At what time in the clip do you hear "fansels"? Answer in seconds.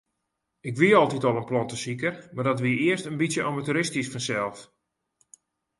4.13-4.59